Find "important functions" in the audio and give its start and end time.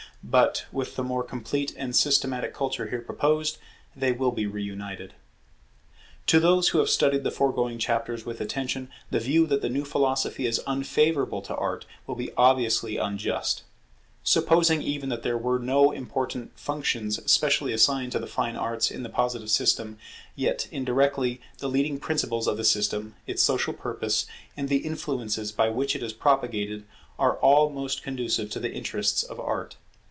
15.91-17.19